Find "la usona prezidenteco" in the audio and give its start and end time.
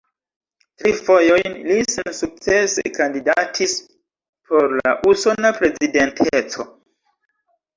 4.79-6.67